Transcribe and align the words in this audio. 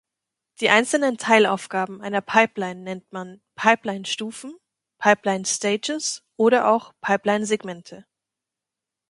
Die 0.61 0.71
einzelnen 0.71 1.19
Teilaufgaben 1.19 2.01
einer 2.01 2.21
Pipeline 2.21 2.81
nennt 2.81 3.11
man 3.13 3.39
"Pipeline-Stufen", 3.53 4.57
"Pipeline-Stages" 4.97 6.23
oder 6.37 6.69
auch 6.69 6.91
"Pipeline-Segmente". 7.01 8.07